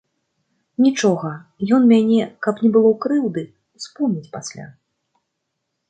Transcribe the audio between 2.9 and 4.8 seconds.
крыўды, успомніць пасля.